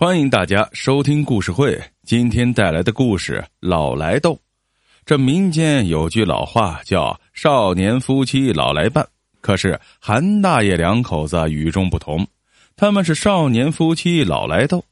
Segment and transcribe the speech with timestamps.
[0.00, 1.78] 欢迎大家收听故事会。
[2.04, 4.32] 今天带来的故事《老来斗》。
[5.04, 9.06] 这民间有句老话叫“少年夫妻老来伴”，
[9.42, 12.26] 可是韩大爷两口子与众不同，
[12.76, 14.82] 他们是少年夫妻老来斗。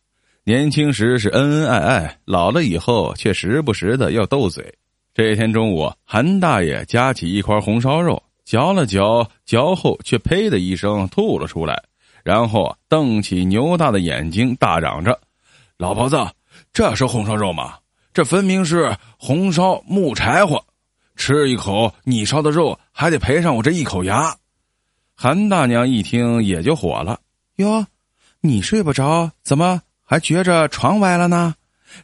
[0.45, 4.75] 年轻时是恩恩爱爱，老了以后却时不时的要斗嘴。
[5.15, 11.83] 这天中午，韩大爷夹起一块红烧肉，嚼了嚼，嚼后却呸的一声吐了出来。
[12.23, 15.19] 然后瞪起牛大的眼睛，大嚷着
[15.79, 16.17] ：“老婆子，
[16.73, 17.75] 这是红烧肉吗？
[18.13, 20.63] 这分明是红烧木柴火！
[21.17, 24.35] 吃一口你烧的肉，还得赔上我这一口牙。”
[25.15, 27.19] 韩大娘一听也就火了
[27.57, 27.87] ：“哟，
[28.41, 31.55] 你睡不着，怎么还觉着床歪了呢？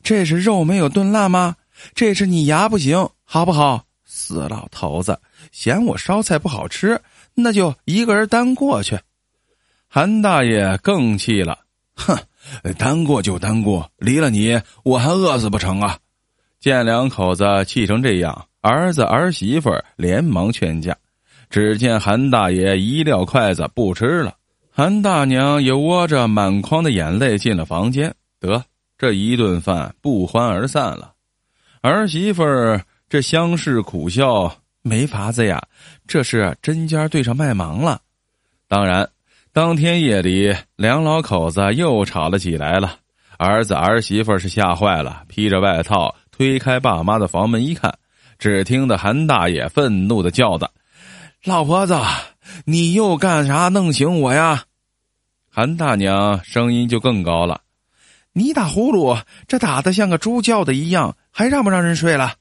[0.02, 1.54] 这是肉没有炖烂吗？
[1.94, 3.84] 这是你牙不行，好不好？
[4.04, 5.20] 死老头子，
[5.52, 7.00] 嫌我烧菜不好吃，
[7.34, 8.98] 那就一个人单过去。”
[9.94, 11.56] 韩大爷更气了，
[11.94, 12.18] 哼，
[12.76, 15.96] 单过就单过，离了你我还饿死不成啊！
[16.58, 20.96] 见两口子气成这样，儿子儿媳妇连忙劝架。
[21.48, 24.34] 只见韩大爷一撂筷子不吃了，
[24.68, 28.12] 韩大娘也窝着满眶的眼泪进了房间。
[28.40, 28.64] 得，
[28.98, 31.12] 这一顿饭不欢而散了。
[31.82, 32.42] 儿媳妇
[33.08, 34.52] 这相视苦笑，
[34.82, 35.62] 没法子呀，
[36.04, 38.00] 这是针尖对上麦芒了。
[38.66, 39.08] 当然。
[39.54, 42.96] 当天夜里，两老口子又吵了起来了。
[43.38, 47.96] 儿子儿媳妇是吓坏了，披着外套推开爸妈的房门一看，
[48.36, 50.72] 只听得韩大爷愤怒的叫道
[51.46, 51.96] ：“老婆子，
[52.64, 54.64] 你又干啥弄醒我呀？”
[55.48, 57.60] 韩大娘声音就更高了
[58.34, 62.34] ：“你打呼噜，这打的像个猪叫的一样，还让不让人睡了？”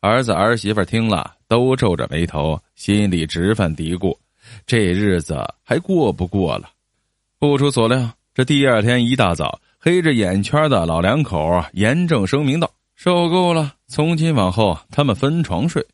[0.00, 4.14] 儿子儿媳妇听了都皱着眉头，心里直犯嘀咕。
[4.66, 6.70] 这日子还过不过了？
[7.38, 15.84] 不出所料，这第二天一大早，黑着眼圈的老两口严正声明道：“受够了，从今往后他们分床睡。”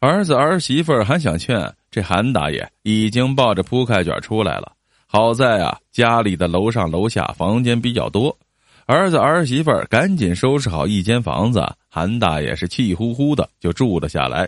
[0.00, 4.72] 儿子儿媳妇还想劝，这韩大爷已经抱着铺盖卷出来了。
[5.06, 8.36] 好在啊，家里的楼上楼下房间比较多，
[8.84, 14.46] 儿子儿媳妇赶紧收拾好一间房子，韩大爷是气呼呼的就住了下来，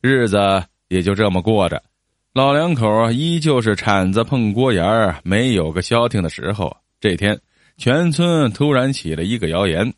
[0.00, 0.38] 日子
[0.88, 1.82] 也就这么过着。
[2.38, 6.72] 老两口依旧是铲子碰锅沿儿，没有个消停的时候。
[7.00, 7.36] 这天，
[7.78, 9.92] 全村突然起了一个谣言：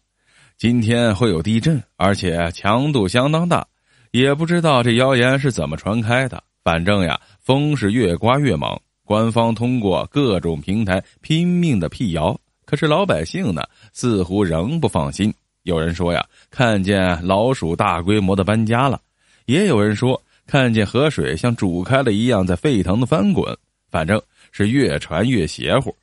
[0.57, 3.67] 今天会有地震，而且强度相当大。
[4.13, 8.75] 也不知道这谣言是怎么传开的，反正呀，风是越刮越猛。
[9.05, 12.35] 官方通过各种平台拼命的辟谣，
[12.65, 13.63] 可是老百姓呢，
[13.93, 15.31] 似乎仍不放心。
[15.65, 18.97] 有人说呀，看见老鼠大规模的搬家了；
[19.45, 20.19] 也有人说。
[20.51, 23.57] 看见河水像煮开了一样在沸腾的翻滚，
[23.89, 25.97] 反正是越传越邪乎。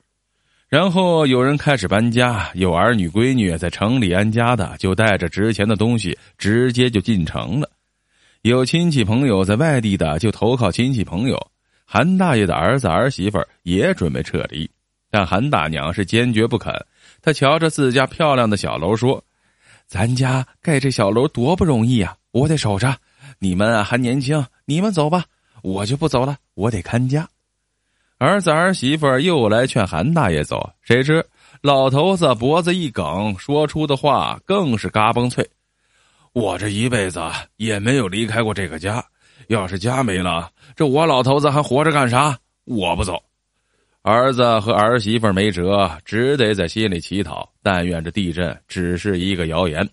[0.70, 7.68] 然后有人开始搬家，有儿女闺女在城里安家的，就带着值钱的东西直接就进城了；
[8.40, 11.38] 有亲戚朋友在外地的，就投靠亲戚朋友。
[11.84, 14.70] 韩大爷的儿子儿媳妇也准备撤离，
[15.10, 16.72] 但韩大娘是坚决不肯。
[17.20, 19.22] 她瞧着自家漂亮的小楼说
[19.86, 22.96] ：“咱家盖这小楼多不容易啊，我得守着。”
[23.38, 25.24] 你们啊还年轻，你们走吧，
[25.62, 27.28] 我就不走了，我得看家。
[28.18, 31.24] 儿子儿媳妇又来劝韩大爷走，谁知
[31.60, 35.48] 老头子脖子一梗，说出的话更是嘎嘣脆。
[36.32, 37.20] 我这一辈子
[37.56, 39.04] 也没有离开过这个家，
[39.46, 42.36] 要是家没了，这我老头子还活着干啥？
[42.64, 43.22] 我不走。
[44.02, 49.88] 儿子和儿媳妇没辙，只得在心里乞讨，但愿这地震只是一个谣言，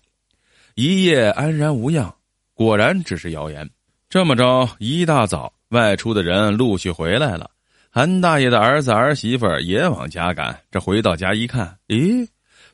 [0.74, 2.12] 一夜安然无恙。
[2.56, 3.68] 果然只是谣言。
[4.08, 7.50] 这么着，一大早外出的人陆续回来了。
[7.90, 10.58] 韩大爷的儿子儿媳妇也往家赶。
[10.70, 12.26] 这回到家一看，咦，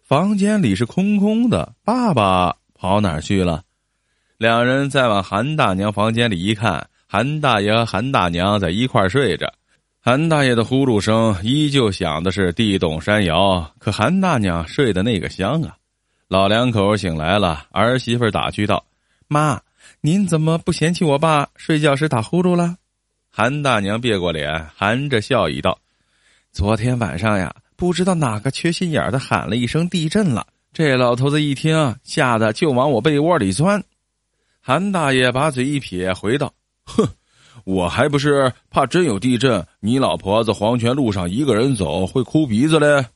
[0.05, 3.65] 房间里是空空的，爸爸跑哪儿去了？
[4.39, 9.53] 两人再往韩大娘房间里一看，韩大爷和韩大娘在一块睡着。
[10.01, 15.75] 韩大爷的呼噜声依旧响的是地动山摇，可韩大娘睡的那个香啊！
[16.29, 18.85] 老两口醒来了，儿媳妇打趣道
[19.27, 19.61] ：“妈。”
[20.01, 22.77] 您怎么不嫌弃我爸睡觉时打呼噜了？
[23.31, 25.79] 韩大娘别过脸，含着笑意道
[26.53, 30.47] ：“昨天晚上呀，不知道哪个缺心眼的喊了一声地震了。
[30.73, 33.83] 这老头子一听，吓得就往我被窝里钻。”
[34.61, 36.53] 韩大爷把嘴一撇，回道
[36.85, 37.09] ：“哼，
[37.65, 43.07] 我还不是怕真有地震，你老婆子黄泉路上一个人走会哭鼻子嘞。”